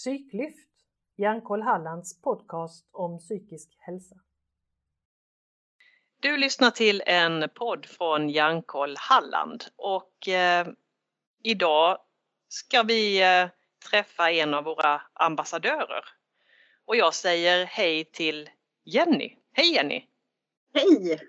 [0.00, 0.68] Psyklyft,
[1.16, 4.14] Hjärnkoll Hallands podcast om psykisk hälsa.
[6.20, 10.66] Du lyssnar till en podd från Hjärnkoll Halland och eh,
[11.42, 11.98] idag
[12.48, 13.48] ska vi eh,
[13.90, 16.04] träffa en av våra ambassadörer.
[16.84, 18.50] Och jag säger hej till
[18.84, 19.36] Jenny.
[19.52, 20.06] Hej Jenny!
[20.74, 21.20] Hej!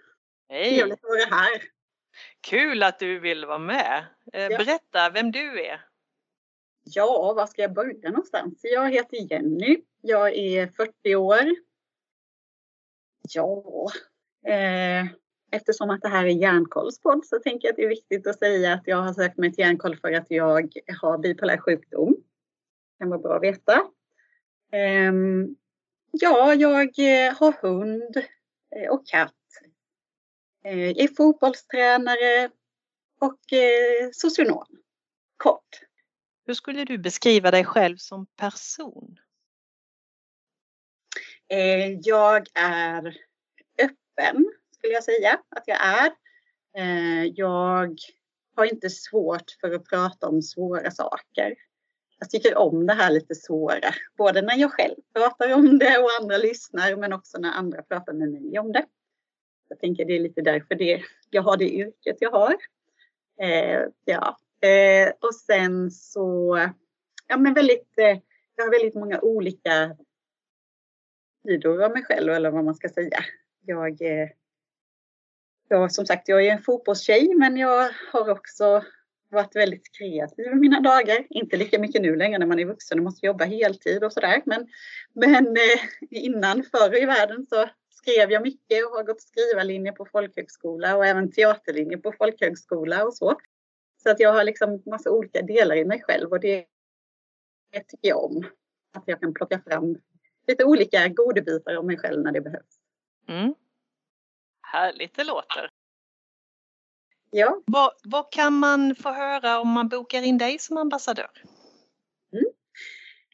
[0.50, 0.70] Hej!
[0.78, 1.62] Trevligt att vara här.
[2.42, 4.06] Kul att du vill vara med.
[4.34, 4.58] Eh, Ja.
[4.58, 5.91] Berätta vem du är.
[6.84, 8.60] Ja, var ska jag börja någonstans?
[8.64, 9.82] Jag heter Jenny.
[10.02, 11.56] Jag är 40 år.
[13.34, 13.88] Ja,
[14.46, 15.06] eh,
[15.52, 18.74] eftersom att det här är Hjärnkollspodd så tänker jag att det är viktigt att säga
[18.74, 22.12] att jag har sökt mig till Hjärnkoll för att jag har bipolär sjukdom.
[22.12, 23.74] Det kan vara bra att veta.
[24.72, 25.14] Eh,
[26.12, 28.18] ja, jag eh, har hund
[28.76, 29.34] eh, och katt.
[30.64, 32.50] Eh, är fotbollstränare
[33.20, 34.68] och eh, socionom.
[35.38, 35.91] Kort.
[36.52, 39.20] Hur skulle du beskriva dig själv som person?
[41.48, 43.18] Eh, jag är
[43.82, 46.12] öppen, skulle jag säga att jag är.
[46.78, 47.96] Eh, jag
[48.56, 51.56] har inte svårt för att prata om svåra saker.
[52.20, 56.10] Jag tycker om det här lite svåra, både när jag själv pratar om det och
[56.22, 58.86] andra lyssnar, men också när andra pratar med mig om det.
[59.68, 62.56] Jag tänker det är lite därför det, jag har det yrket jag har.
[63.42, 66.58] Eh, ja eh, och sen så,
[67.28, 68.18] ja men väldigt, eh,
[68.56, 69.96] jag har väldigt många olika
[71.44, 73.20] sidor av mig själv eller vad man ska säga.
[73.66, 74.30] Jag, eh,
[75.68, 78.84] jag, som sagt, jag är en fotbollstjej men jag har också
[79.32, 81.26] varit väldigt kreativ i mina dagar.
[81.30, 84.42] Inte lika mycket nu längre när man är vuxen och måste jobba heltid och sådär.
[84.46, 84.68] Men,
[85.14, 90.06] men eh, innan, förr i världen så skrev jag mycket och har gått skrivarlinje på
[90.06, 93.36] folkhögskola och även teaterlinje på folkhögskola och så.
[94.04, 96.66] Så att jag har liksom massa olika delar i mig själv och det,
[97.72, 98.46] det tycker jag om.
[98.94, 99.98] Att jag kan plocka fram
[100.48, 102.80] lite olika godbitar av mig själv när det behövs.
[103.28, 103.56] Mm.
[104.62, 105.70] Härligt det låter.
[107.32, 111.32] Ja, Vad, vad kan man få höra om man bokar in dig som ambassadör?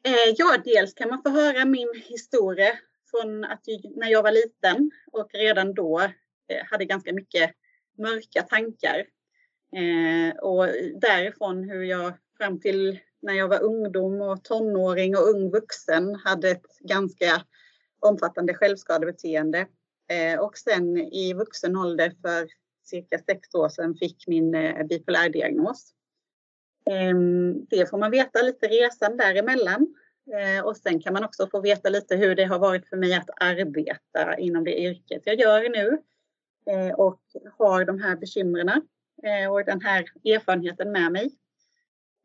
[0.03, 2.79] eh, ja, dels kan man få höra min historia
[3.11, 3.63] från att
[3.95, 6.00] när jag var liten och redan då
[6.47, 7.51] eh, hade ganska mycket
[7.97, 9.06] mörka tankar.
[9.75, 10.67] Eh, och
[11.01, 16.50] därifrån hur jag fram till när jag var ungdom och tonåring och ung vuxen hade
[16.50, 17.41] ett ganska
[18.00, 19.67] omfattande självskadebeteende.
[20.09, 22.47] Eh, och sen i vuxen ålder för
[22.83, 25.94] cirka sex år sedan fick min eh, bipolärdiagnos.
[26.89, 27.17] Eh,
[27.69, 29.95] Det får man veta lite resan däremellan.
[30.33, 33.13] Eh, Och sen kan man också få veta lite hur det har varit för mig
[33.13, 36.01] att arbeta inom det yrket jag gör nu.
[36.73, 37.22] eh, Och
[37.57, 38.81] har de här bekymren
[39.23, 41.31] Eh, och den här erfarenheten med mig.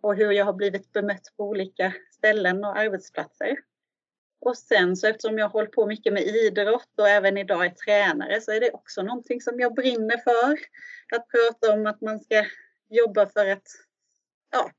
[0.03, 3.56] Och hur jag har blivit bemött på olika ställen och arbetsplatser.
[4.41, 7.70] Och sen så eftersom jag har hållit på mycket med idrott och även idag är
[7.70, 10.58] tränare så är det också någonting som jag brinner för.
[11.16, 12.44] Att prata om att man ska
[12.91, 13.66] jobba för att
[14.50, 14.70] ja,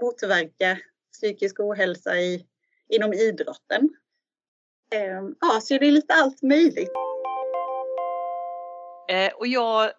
[0.00, 0.78] motverka
[1.12, 2.46] psykisk ohälsa i,
[2.88, 3.88] inom idrotten.
[4.90, 6.92] Ehm, Ja, så det är lite allt möjligt.
[9.08, 9.92] Eh, och jag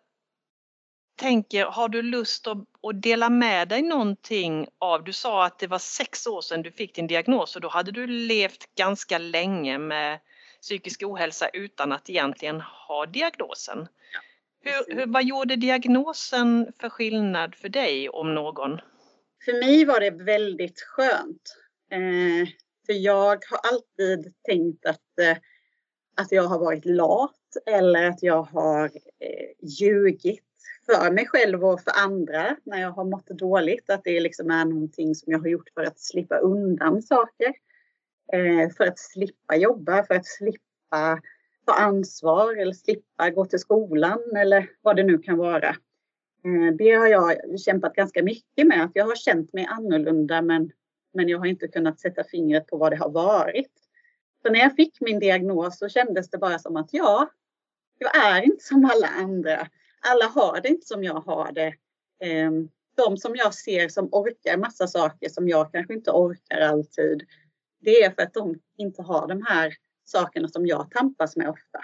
[1.18, 5.68] tänker, har du lust att, att dela med dig någonting av, du sa att det
[5.68, 9.78] var sex år sedan du fick din diagnos och då hade du levt ganska länge
[9.78, 10.20] med
[10.62, 13.88] psykisk ohälsa utan att egentligen ha diagnosen.
[14.64, 14.98] hur, precis.
[14.98, 18.80] hur, vad gjorde diagnosen för skillnad för dig om någon?
[19.46, 21.56] För mig var det väldigt skönt.
[21.92, 22.48] Eh,
[22.86, 25.38] för jag har alltid tänkt att, eh,
[26.18, 27.34] att jag har varit lat
[27.66, 28.86] eller att jag har
[29.20, 30.47] eh, ljugit
[30.92, 33.90] för mig själv och för andra när jag har mått dåligt.
[33.90, 37.54] Att det liksom är någonting som jag har gjort för att slippa undan saker.
[38.34, 41.22] Eh, för att slippa jobba, för att slippa
[41.66, 45.70] ta ansvar eller slippa gå till skolan eller vad det nu kan vara.
[46.46, 48.84] Eh, Det har jag kämpat ganska mycket med.
[48.84, 50.72] Att jag har känt mig annorlunda men,
[51.14, 53.72] men jag har inte kunnat sätta fingret på vad det har varit.
[54.42, 57.30] Så när jag fick min diagnos så kändes det bara som att ja,
[58.00, 59.68] jag är inte som alla andra.
[60.00, 61.76] Alla har det inte som jag har det.
[62.20, 67.24] Ehm, de som jag ser som orkar massa saker som jag kanske inte orkar alltid.
[67.80, 69.74] Det är för att de inte har de här
[70.06, 71.80] sakerna som jag tampas med ofta.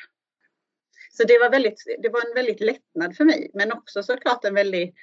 [1.11, 4.53] Så det var, väldigt, det var en väldigt lättnad för mig, men också såklart en
[4.55, 4.95] väldigt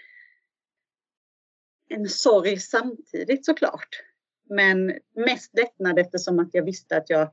[1.88, 4.02] en sorg samtidigt såklart.
[4.48, 7.32] Men mest lättnad eftersom att jag visste att jag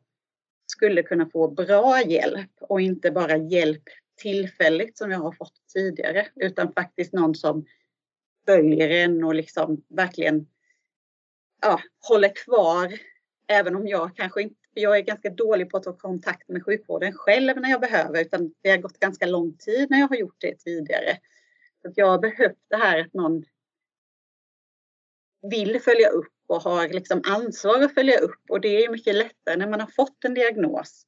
[0.66, 3.84] skulle kunna få bra hjälp och inte bara hjälp
[4.18, 7.66] tillfälligt som jag har fått tidigare utan faktiskt någon som
[8.46, 10.48] följer en och liksom verkligen
[11.62, 12.94] ja, håller kvar
[13.48, 17.14] även om jag kanske inte, jag är ganska dålig på att ta kontakt med sjukvården
[17.14, 20.36] själv när jag behöver, utan det har gått ganska lång tid när jag har gjort
[20.38, 21.18] det tidigare.
[21.82, 23.46] Så jag har behövt det här att någon
[25.42, 29.56] vill följa upp och har liksom ansvar att följa upp och det är mycket lättare
[29.56, 31.06] när man har fått en diagnos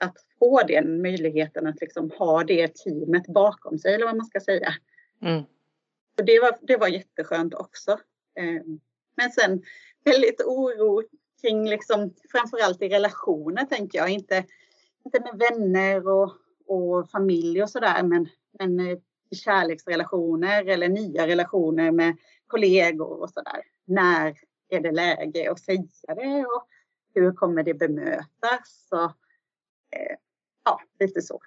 [0.00, 4.40] att få den möjligheten att liksom ha det teamet bakom sig eller vad man ska
[4.40, 4.74] säga.
[5.22, 5.42] Mm.
[6.18, 7.98] Så det, var, det var jätteskönt också.
[8.34, 8.80] Ehm,
[9.16, 9.62] men sen
[10.04, 11.02] väldigt oro
[11.40, 14.44] kring liksom, framförallt i relationer tänker jag, inte,
[15.04, 16.32] inte med vänner och,
[16.66, 18.28] och familj och sådär men,
[18.58, 18.98] men eh,
[19.44, 22.16] kärleksrelationer eller nya relationer med
[22.46, 23.62] kollegor och sådär.
[23.84, 24.34] När
[24.68, 26.68] är det läge att säga det och
[27.14, 28.88] hur kommer det bemötas?
[28.90, 29.16] Och,
[29.98, 30.16] eh,
[31.00, 31.40] lite så.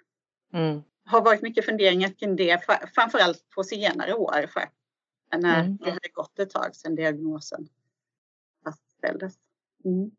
[0.53, 0.81] Mm.
[1.05, 2.61] Har varit mycket funderingar kring det,
[2.95, 4.45] framförallt på senare år.
[4.53, 4.69] För,
[5.37, 5.77] när mm.
[5.77, 7.69] det hade gått ett tag sedan diagnosen
[8.63, 9.33] fastställdes.
[9.85, 10.11] Mm.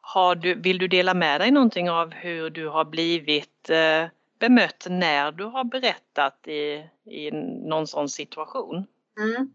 [0.00, 4.06] Har du, vill du dela med dig någonting av hur du har blivit eh,
[4.38, 7.30] bemött när du har berättat i, i
[7.68, 8.86] någon sån situation?
[9.18, 9.52] Mm.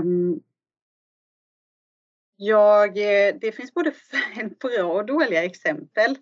[0.00, 0.42] Um,
[2.36, 3.92] jag, eh, det finns både
[4.60, 6.16] bra och dåliga exempel.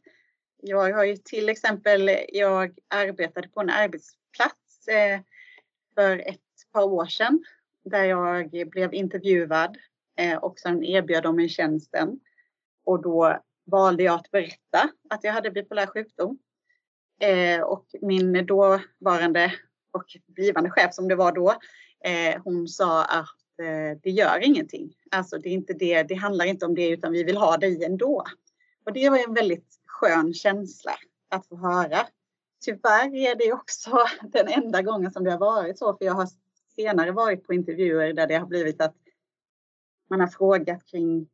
[0.64, 5.20] Jag har ju till exempel, jag arbetade på en arbetsplats eh,
[5.94, 6.40] för ett
[6.72, 7.44] par år sedan
[7.84, 9.76] där jag blev intervjuad
[10.18, 12.20] eh, och sen erbjöd de mig tjänsten.
[12.84, 16.38] Och då valde jag att berätta att jag hade bipolär sjukdom.
[17.20, 19.52] Eh, och min dåvarande
[19.90, 21.50] och blivande chef som det var då,
[22.04, 24.94] eh, hon sa att eh, det gör ingenting.
[25.10, 27.84] Alltså det, är inte det, det handlar inte om det utan vi vill ha dig
[27.84, 28.24] ändå.
[28.84, 30.92] Och det var en väldigt skön känsla
[31.28, 32.06] att få höra.
[32.64, 33.90] Tyvärr är det också
[34.22, 36.28] den enda gången som det har varit så för jag har
[36.76, 38.96] senare varit på intervjuer där det har blivit att
[40.10, 41.28] man har frågat kring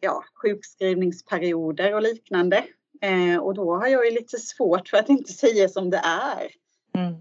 [0.00, 2.64] ja, sjukskrivningsperioder och liknande.
[3.00, 6.50] Eh, och då har jag ju lite svårt för att inte säga som det är.
[6.94, 7.14] Mm.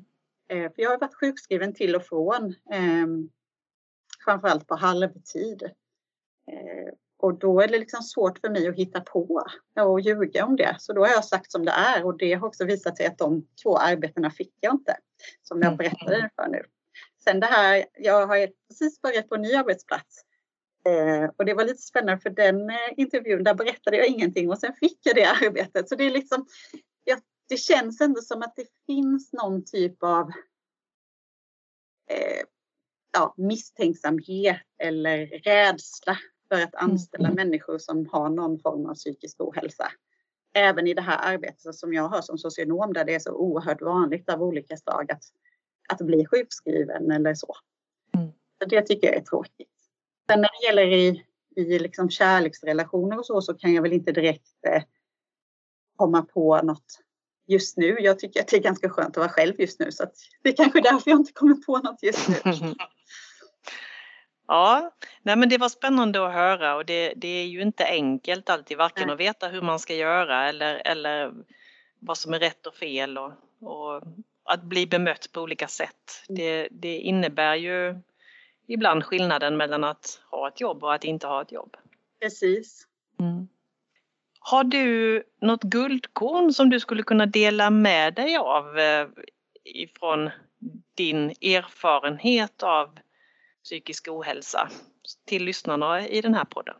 [0.48, 2.56] Eh, för jag har varit sjukskriven till och från.
[2.72, 3.08] Eh,
[4.26, 5.72] framförallt på halvtid.
[7.20, 9.44] Och då är det liksom svårt för mig att hitta på
[9.76, 10.76] och ljuga om det.
[10.80, 13.18] Så då har jag sagt som det är och det har också visat sig att
[13.18, 14.98] de två arbetena fick jag inte.
[15.42, 15.78] Som jag mm.
[15.78, 16.64] berättade för nu.
[17.24, 20.24] Sen det här, jag har precis börjat på en ny arbetsplats.
[20.86, 24.60] Eh, och det var lite spännande för den eh, intervjun, där berättade jag ingenting och
[24.60, 25.90] sen fick jag det arbetet.
[25.90, 26.48] Så det är liksom,
[27.04, 27.18] ja,
[27.50, 30.30] det känns ändå som att det finns någon typ av
[32.10, 32.44] eh,
[33.14, 36.18] ja, misstänksamhet eller rädsla
[36.50, 37.36] för att anställa mm.
[37.36, 39.92] människor som har någon form av psykisk ohälsa.
[40.54, 43.82] Även i det här arbetet som jag har som socionom där det är så oerhört
[43.82, 45.24] vanligt av olika slag att,
[45.90, 47.56] att bli sjukskriven eller så.
[48.18, 48.32] Mm.
[48.60, 48.66] så.
[48.70, 49.70] Det tycker jag är tråkigt.
[50.32, 51.26] Sen när det gäller i,
[51.56, 54.84] i liksom kärleksrelationer och så, så kan jag väl inte direkt eh,
[55.96, 57.00] komma på något
[57.48, 57.98] just nu.
[58.00, 60.14] Jag tycker att det är ganska skönt att vara själv just nu så att
[60.44, 62.36] det är kanske därför jag inte kommer på något just nu.
[64.50, 64.92] Ja,
[65.22, 68.78] nej men det var spännande att höra och det, det är ju inte enkelt alltid
[68.78, 69.14] varken nej.
[69.14, 71.34] att veta hur man ska göra eller, eller
[72.00, 73.32] vad som är rätt och fel och,
[73.62, 74.04] och
[74.44, 76.26] att bli bemött på olika sätt.
[76.30, 76.42] Mm.
[76.42, 78.00] Det, det innebär ju
[78.68, 81.78] ibland skillnaden mellan att ha ett jobb och att inte ha ett jobb.
[82.22, 82.88] Precis.
[83.20, 83.48] Mm.
[84.40, 89.08] Har du något guldkorn som du skulle kunna dela med dig av eh,
[89.64, 90.30] ifrån
[90.96, 93.00] din erfarenhet av
[93.70, 94.70] psykisk ohälsa
[95.26, 96.76] till lyssnarna i den här podden?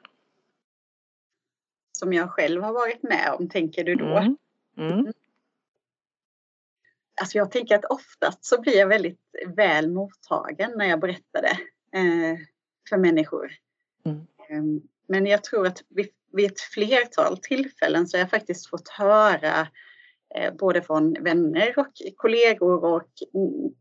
[1.92, 4.18] Som jag själv har varit med om, tänker du då?
[4.18, 4.38] Mm.
[4.78, 5.14] Mm.
[7.22, 9.20] Alltså jag tänker att oftast så blir jag väldigt
[9.56, 11.58] väl mottagen när jag berättar det
[11.98, 12.38] eh,
[12.90, 13.52] för människor.
[14.06, 14.28] Mm.
[14.50, 18.90] Ehm, men jag tror att vid, vid ett flertal tillfällen så har jag faktiskt fått
[18.90, 19.68] höra
[20.36, 23.74] eh, både från vänner och kollegor och mm,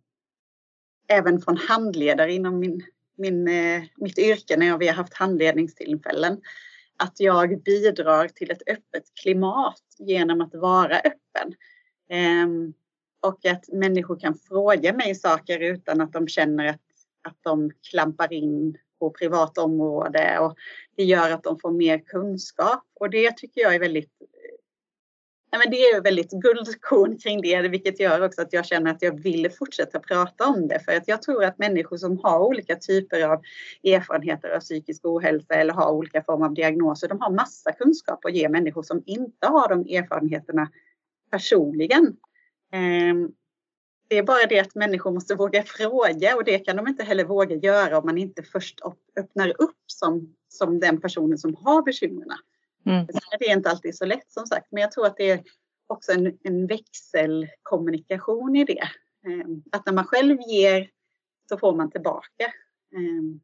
[1.09, 2.83] även från handledare inom min,
[3.19, 6.41] min, eh, mitt yrke när vi har haft handledningstillfällen.
[6.97, 11.55] Att jag bidrar till ett öppet klimat genom att vara öppen.
[12.11, 12.73] Ehm,
[13.21, 16.81] och att människor kan fråga mig saker utan att de känner att,
[17.23, 20.57] att de klampar in på privat område och
[20.97, 24.13] det gör att de får mer kunskap och det tycker jag är väldigt
[25.51, 28.91] Nej, men det är ju väldigt guldkorn kring det, vilket gör också att jag känner
[28.91, 30.81] att jag vill fortsätta prata om det.
[30.81, 33.43] För att jag tror att människor som har olika typer av
[33.85, 38.35] erfarenheter av psykisk ohälsa eller har olika former av diagnoser, de har massa kunskap att
[38.35, 40.71] ge människor som inte har de erfarenheterna
[41.31, 42.17] personligen.
[42.73, 43.33] Ehm,
[44.09, 47.25] det är bara det att människor måste våga fråga och det kan de inte heller
[47.25, 48.81] våga göra om man inte först
[49.17, 52.39] öppnar upp som, som den personen som har bekymren.
[52.89, 53.07] Mm.
[53.39, 55.43] Det är inte alltid så lätt som sagt, men jag tror att det är
[55.87, 58.89] också en, en växelkommunikation i det.
[59.27, 60.91] Ehm, att när man själv ger
[61.49, 62.53] så får man tillbaka.
[62.97, 63.41] Ehm,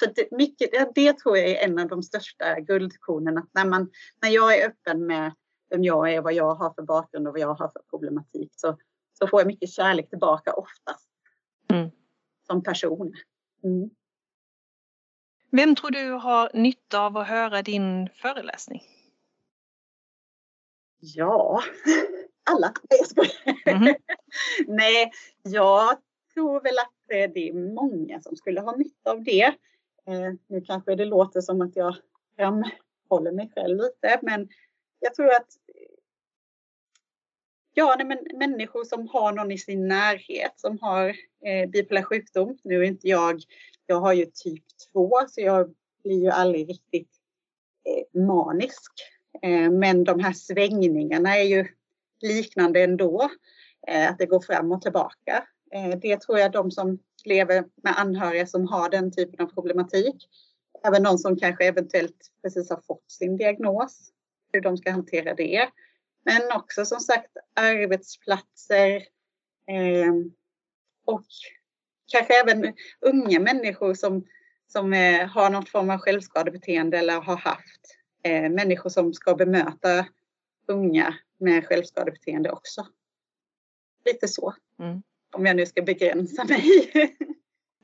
[0.00, 3.46] så det, mycket, det tror jag är en av de största guldkornen.
[3.52, 3.90] när, man,
[4.22, 5.32] när jag är öppen med
[5.70, 8.78] vem jag är, vad jag har för bakgrund och vad jag har för problematik så,
[9.18, 11.08] så får jag mycket kärlek tillbaka oftast.
[11.68, 11.90] Mm.
[12.46, 13.14] Som person.
[13.64, 13.90] Mm.
[15.56, 18.82] Vem tror du har nytta av att höra din föreläsning?
[21.00, 21.62] Ja,
[22.50, 22.72] alla.
[23.16, 23.76] Nej.
[23.76, 23.94] Mm.
[24.66, 25.10] Nej,
[25.42, 25.98] jag
[26.34, 26.94] tror väl att
[27.34, 29.44] det är många som skulle ha nytta av det.
[30.06, 31.96] Eh, nu kanske det låter som att jag
[32.36, 34.48] framhåller mig själv lite, men
[35.00, 35.48] jag tror att
[37.78, 41.08] Ja, nej, men människor som har någon i sin närhet som har
[41.44, 42.58] eh, bipolär sjukdom.
[42.64, 43.42] Nu är inte jag,
[43.86, 47.10] jag har ju typ 2 så jag blir ju aldrig riktigt
[47.84, 48.92] eh, manisk.
[49.42, 51.66] Eh, men de här svängningarna är ju
[52.20, 53.30] liknande ändå.
[53.86, 55.44] Eh, att det går fram och tillbaka.
[55.72, 60.28] Eh, det tror jag de som lever med anhöriga som har den typen av problematik.
[60.84, 64.12] Även någon som kanske eventuellt precis har fått sin diagnos.
[64.52, 65.68] Hur de ska hantera det.
[66.24, 68.96] Men också som sagt arbetsplatser.
[69.70, 70.12] Eh,
[71.04, 71.26] och
[72.06, 74.26] kanske även unga människor som,
[74.66, 77.96] som eh, har något form av självskadebeteende eller har haft.
[78.22, 80.06] Eh, människor som ska bemöta
[80.68, 82.86] unga med självskadebeteende också.
[84.04, 84.54] Lite så.
[84.78, 85.02] Mm.
[85.32, 86.92] Om jag nu ska begränsa mig.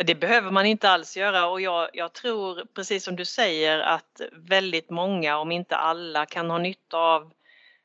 [0.05, 4.21] Det behöver man inte alls göra och jag, jag, tror precis som du säger att
[4.33, 7.33] väldigt många, om inte alla, kan ha nytta av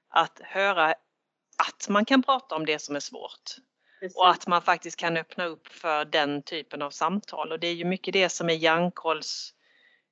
[0.10, 0.96] att höra
[1.58, 3.56] att man kan prata om det som är svårt.
[4.00, 4.18] Precis.
[4.18, 7.74] Och att man faktiskt kan öppna upp för den typen av samtal och det är
[7.74, 9.54] ju mycket det som är Hjärnkolls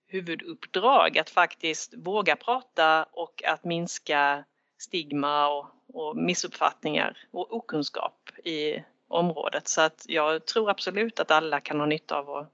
[0.08, 4.46] huvuduppdrag att faktiskt våga prata och att minska
[4.78, 9.68] stigma och, och missuppfattningar och okunskap i området.
[9.68, 12.52] Så att jag tror absolut att alla kan ha nytta av att,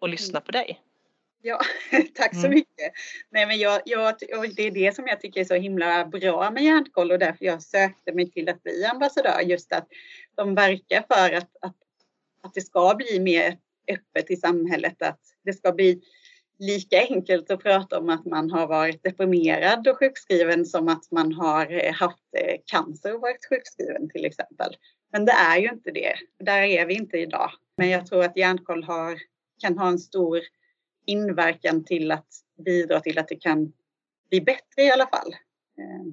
[0.00, 0.46] att lyssna mm.
[0.46, 0.80] på dig.
[1.42, 1.60] Ja,
[2.14, 2.50] tack så mm.
[2.50, 2.92] mycket.
[3.30, 4.14] Nej, men jag, jag,
[4.56, 7.62] det är det som jag tycker är så himla bra med Hjärnkoll och därför jag
[7.62, 9.40] sökte mig till att bli ambassadör.
[9.40, 9.88] Just att
[10.36, 11.76] de verkar för att, att,
[12.42, 13.58] att det ska bli mer
[13.88, 16.00] öppet i samhället, att det ska bli
[16.58, 21.32] lika enkelt att prata om att man har varit deprimerad och sjukskriven som att man
[21.32, 24.76] har eh, haft eh, cancer och varit sjukskriven till exempel.
[25.12, 26.14] Men det är ju inte det.
[26.38, 27.50] Där är vi inte idag.
[27.76, 29.18] Men jag tror att Hjärnkoll har,
[29.62, 30.40] kan ha en stor
[31.06, 32.28] inverkan till att
[32.64, 33.72] bidra till att det kan
[34.30, 35.32] bli bättre i alla fall.
[35.78, 36.12] Eh.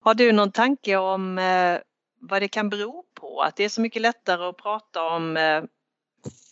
[0.00, 1.40] Har du någon tanke om
[2.20, 3.40] vad det kan bero på?
[3.40, 5.64] Att det är så mycket lättare att prata om eh,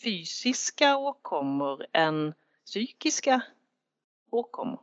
[0.03, 2.35] fysiska åkommor än
[2.67, 3.43] psykiska
[4.31, 4.81] åkommor?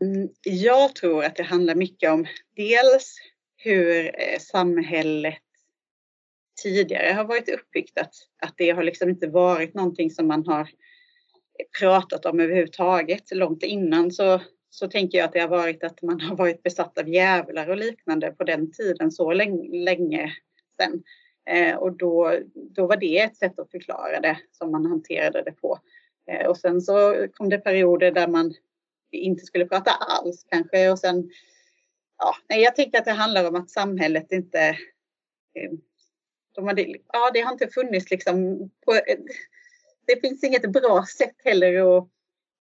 [0.00, 3.16] Mm, jag tror att det handlar mycket om dels
[3.56, 5.38] hur eh, samhället
[6.62, 7.98] tidigare har varit uppbyggt.
[7.98, 10.68] Att, att det har liksom inte varit någonting som man har
[11.80, 13.30] pratat om överhuvudtaget.
[13.30, 14.40] Långt innan så,
[14.74, 17.76] så tänker jag att det har varit att man har varit besatt av djävlar och
[17.76, 20.32] liknande på den tiden så länge, länge
[20.80, 21.02] sedan.
[21.46, 25.52] Eh, och då, då var det ett sätt att förklara det som man hanterade det
[25.52, 25.78] på.
[26.30, 28.54] Eh, och sen så kom det perioder där man
[29.10, 31.30] inte skulle prata alls kanske och sen
[32.18, 34.60] ja, jag tänker att det handlar om att samhället inte
[35.54, 35.72] eh,
[36.54, 38.92] de hade, ja, det har inte funnits liksom på,
[40.06, 42.08] det finns inget bra sätt heller att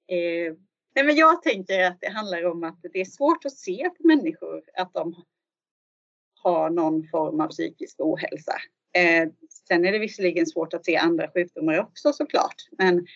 [0.07, 0.55] eh,
[0.95, 4.07] nej men jag tänker att det handlar om att det är svårt att se på
[4.07, 5.25] människor att de
[6.43, 8.53] har någon form av psykisk ohälsa.
[8.95, 9.29] Eh,
[9.69, 12.55] sen är det visserligen svårt att se andra sjukdomar också såklart.
[12.79, 13.07] Men,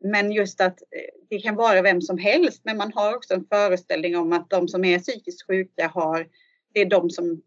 [0.00, 2.60] men just att eh, det kan vara vem som helst.
[2.64, 6.28] Men man har också en föreställning om att de som är psykiskt sjuka har,
[6.72, 7.42] det är de som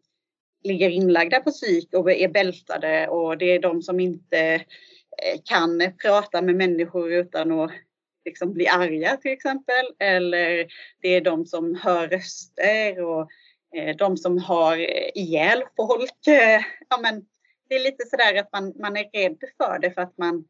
[0.64, 4.40] ligger inlagda på psyk och är bältade och det är de som inte
[5.24, 7.72] eh, kan prata med människor utan att
[8.30, 9.86] liksom bli arga till exempel.
[10.00, 10.68] Eller
[11.02, 13.30] det är de som hör röster och
[13.76, 14.78] eh, de som har
[15.18, 16.28] ihjäl folk.
[16.28, 17.26] Eh, ja, men
[17.70, 20.46] det är lite sådär att man, man är rädd för det för att man,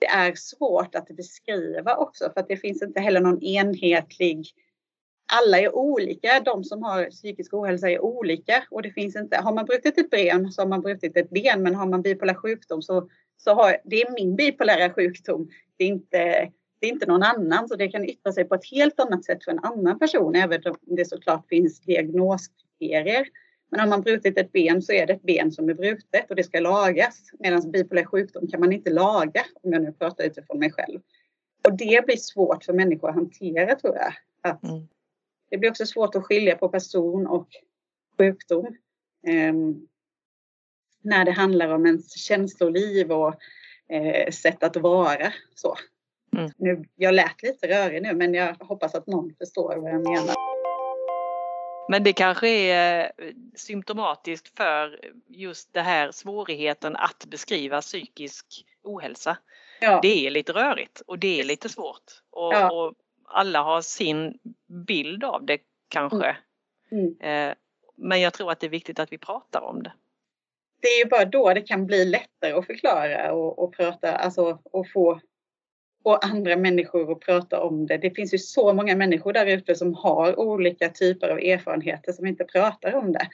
[0.00, 4.46] det är svårt att beskriva också för att det finns inte heller någon enhetlig
[5.32, 6.40] alla är olika.
[6.40, 9.36] De som har psykisk ohälsa är olika och det finns inte.
[9.36, 12.34] Har man brutit ett ben så har man brutit ett ben, men har man bipolär
[12.34, 15.48] sjukdom så, så har det är min bipolära sjukdom.
[15.76, 16.50] Det är inte
[16.84, 19.44] det är inte någon annan, så det kan yttra sig på ett helt annat sätt
[19.44, 23.26] för en annan person, även om det såklart finns diagnoskriterier.
[23.70, 26.36] Men har man brutit ett ben så är det ett ben som är brutet och
[26.36, 27.30] det ska lagas.
[27.38, 31.00] Medan bipolär sjukdom kan man inte laga, om jag nu pratar utifrån mig själv.
[31.68, 34.12] Och det blir svårt för människor att hantera tror jag.
[34.52, 34.88] Att mm.
[35.50, 37.48] Det blir också svårt att skilja på person och
[38.18, 38.66] sjukdom.
[39.50, 39.88] Um,
[41.02, 43.34] när det handlar om ens känsloliv och
[43.88, 45.32] eh, sätt att vara.
[45.54, 45.76] Så.
[46.36, 46.50] Mm.
[46.56, 50.34] Nu, jag lät lite rörig nu men jag hoppas att någon förstår vad jag menar.
[51.88, 58.46] Men det kanske är eh, symptomatiskt för just det här svårigheten att beskriva psykisk
[58.82, 59.36] ohälsa.
[59.80, 59.98] Ja.
[60.02, 62.22] Det är lite rörigt och det är lite svårt.
[62.30, 62.72] Och, ja.
[62.72, 64.38] och alla har sin
[64.86, 66.36] bild av det kanske.
[66.92, 67.14] Mm.
[67.20, 67.50] Mm.
[67.50, 67.54] Eh,
[67.96, 69.92] men jag tror att det är viktigt att vi pratar om det.
[70.80, 74.58] Det är ju bara då det kan bli lättare att förklara och, och prata, alltså
[74.64, 75.20] och få
[76.04, 77.98] och andra människor att prata om det.
[77.98, 82.26] Det finns ju så många människor där ute som har olika typer av erfarenheter som
[82.26, 83.28] inte pratar om det.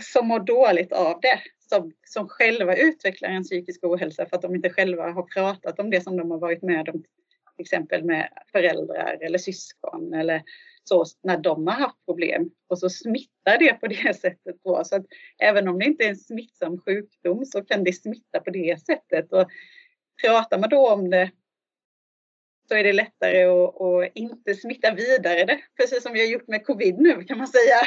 [0.00, 1.40] Som mår dåligt av det.
[1.58, 5.90] Som, som själva utvecklar en psykisk ohälsa för att de inte själva har pratat om
[5.90, 7.02] det som de har varit med om.
[7.56, 10.42] Till exempel med föräldrar eller syskon eller
[10.84, 12.50] så när de har haft problem.
[12.68, 14.56] Och så smittar det på det sättet.
[14.64, 14.84] Då.
[14.84, 15.06] Så att
[15.42, 19.32] även om det inte är en smittsam sjukdom så kan det smitta på det sättet.
[19.32, 19.48] Och
[20.22, 21.30] pratar man då om det
[22.68, 25.60] så är det lättare att, att, inte smitta vidare det.
[25.76, 27.80] Precis som vi har gjort med covid nu kan man säga.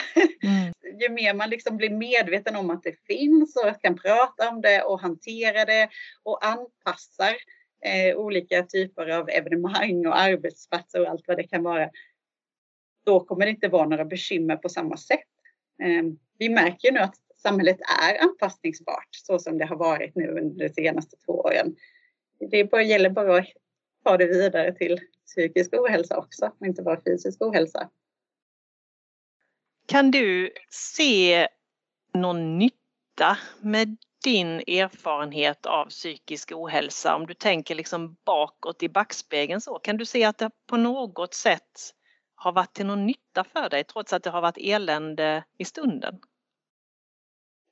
[0.43, 0.73] Mm.
[1.01, 4.81] Ju mer man liksom blir medveten om att det finns och kan prata om det
[4.81, 5.89] och hantera det
[6.23, 7.35] och anpassar
[7.85, 11.89] eh, olika typer av evenemang och arbetsplatser och allt vad det kan vara.
[13.05, 15.19] Då kommer det inte vara några bekymmer på samma sätt.
[15.83, 16.03] Eh,
[16.37, 20.67] vi märker ju nu att samhället är anpassningsbart så som det har varit nu under
[20.67, 21.75] de senaste två åren.
[22.51, 23.45] Det bara, gäller bara att
[24.03, 27.89] ta det vidare till psykisk ohälsa också, och inte bara fysisk ohälsa.
[29.87, 31.47] Kan du se
[32.13, 37.15] någon nytta med din erfarenhet av psykisk ohälsa?
[37.15, 41.33] Om du tänker liksom bakåt i backspegeln så, kan du se att det på något
[41.33, 41.93] sätt
[42.35, 46.19] har varit till någon nytta för dig trots att det har varit elände i stunden?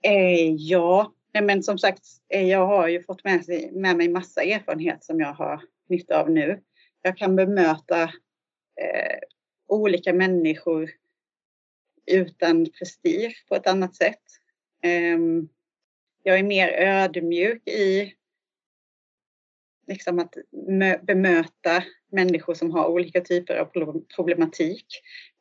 [0.01, 4.43] Eh, ja, men som sagt, eh, jag har ju fått med, sig, med mig massa
[4.43, 6.61] erfarenhet som jag har nytta av nu.
[7.01, 8.03] Jag kan bemöta
[8.81, 9.19] eh,
[9.67, 10.89] olika människor
[12.05, 14.21] utan prestige på ett annat sätt.
[14.83, 15.17] Eh,
[16.23, 18.13] jag är mer ödmjuk i
[19.87, 20.35] liksom att
[21.01, 23.65] bemöta människor som har olika typer av
[24.15, 24.85] problematik.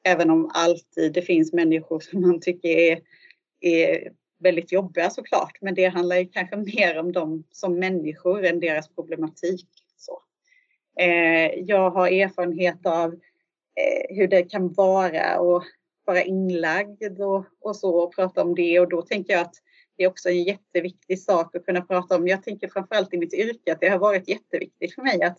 [0.05, 3.01] Även om alltid det finns människor som man tycker är,
[3.61, 5.59] är väldigt jobbiga såklart.
[5.61, 9.69] Men det handlar ju kanske mer om dem som människor än deras problematik.
[9.97, 10.23] Så.
[10.99, 13.13] Eh, jag har erfarenhet av
[13.75, 15.65] eh, hur det kan vara att
[16.05, 19.55] vara inlagd och, och så och prata om det och då tänker jag att
[19.97, 22.29] det är också en jätteviktig sak att kunna prata om.
[22.29, 25.39] Jag tänker framförallt i mitt yrke att det har varit jätteviktigt för mig att,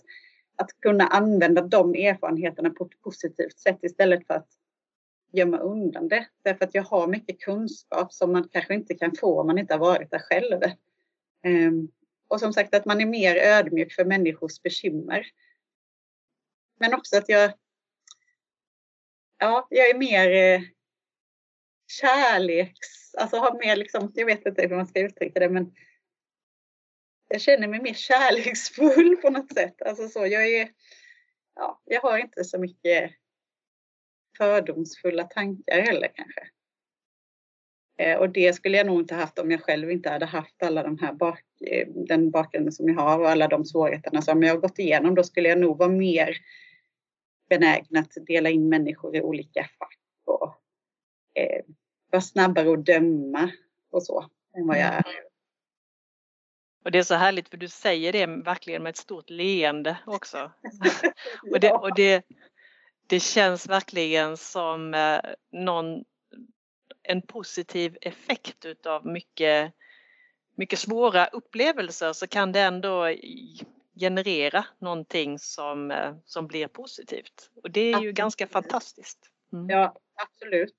[0.56, 4.48] att kunna använda de erfarenheterna på ett positivt sätt istället för att
[5.32, 6.28] gömma undan det.
[6.44, 9.74] Därför att jag har mycket kunskap som man kanske inte kan få om man inte
[9.74, 10.62] har varit där själv.
[11.44, 11.88] Ehm,
[12.28, 15.26] och som sagt att man är mer ödmjuk för människors bekymmer.
[16.80, 17.54] Men också att jag,
[19.38, 20.62] ja, jag är mer eh,
[21.88, 25.72] kärleks, alltså har mer liksom, jag vet inte hur man ska uttrycka det men
[27.28, 29.82] jag känner mig mer kärleksfull på något sätt.
[29.82, 30.70] Alltså så, jag är,
[31.56, 33.12] ja, jag har inte så mycket
[34.38, 36.50] fördomsfulla tankar heller kanske.
[37.98, 40.84] Eh, och det skulle jag nog inte haft om jag själv inte hade haft alla
[40.84, 44.54] de här bak, eh, den bakgrunden som jag har och alla de svårigheterna som jag
[44.54, 45.16] har gått igenom.
[45.16, 46.38] Då skulle jag nog vara mer
[47.50, 50.56] benägen att dela in människor i olika fack och
[51.34, 51.66] eh,
[52.12, 53.52] vara snabbare att döma
[53.92, 55.30] och så än vad jag är.
[56.86, 60.52] Och det är så härligt för du säger det verkligen med ett stort leende också.
[61.52, 62.26] och det, och det,
[63.08, 65.20] det känns verkligen som eh,
[65.52, 66.04] någon,
[67.04, 69.74] en positiv effekt utav mycket,
[70.56, 73.10] mycket svåra upplevelser så kan det ändå
[74.00, 77.52] generera någonting som, eh, som blir positivt.
[77.64, 78.16] Och det är ju absolut.
[78.16, 79.20] ganska fantastiskt.
[79.54, 79.70] Mm.
[79.70, 80.76] Ja, absolut.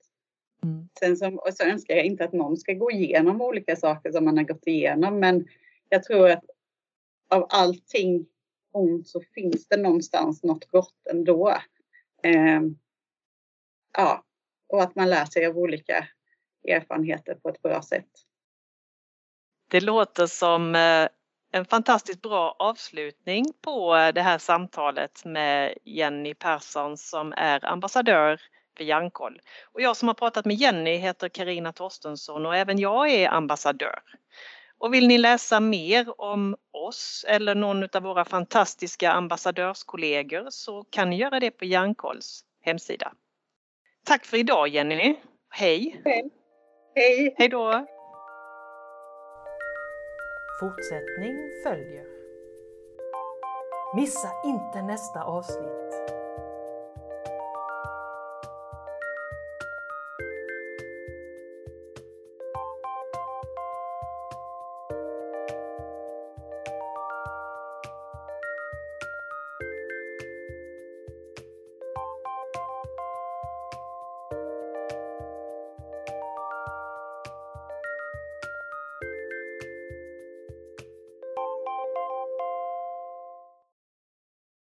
[0.63, 0.89] Mm.
[0.99, 4.37] Sen så, så önskar jag inte att någon ska gå igenom olika saker som man
[4.37, 5.49] har gått igenom men
[5.89, 6.45] jag tror att
[7.29, 8.27] av allting
[8.73, 11.57] ont så finns det någonstans något gott ändå.
[12.23, 12.61] Eh,
[13.93, 14.25] ja,
[14.69, 16.09] och att man lär sig av olika
[16.69, 18.09] erfarenheter på ett bra sätt.
[19.69, 21.09] Det låter som eh,
[21.51, 28.41] en fantastiskt bra avslutning på eh, det här samtalet med Jenny Persson som är ambassadör
[28.77, 29.41] för Hjärnkoll.
[29.73, 34.03] Och jag som har pratat med Jenny heter Karina Torstensson och även jag är ambassadör.
[34.79, 41.11] Och vill ni läsa mer om oss eller någon av våra fantastiska ambassadörskollegor så kan
[41.11, 43.13] ni göra det på Hjärnkolls hemsida.
[44.05, 45.17] Tack för idag Jenny.
[45.51, 46.03] Hej!
[46.95, 47.35] Hej!
[47.39, 47.87] Hej då!
[50.61, 52.05] Fortsättning följer.
[53.95, 55.90] Missa inte nästa avsnitt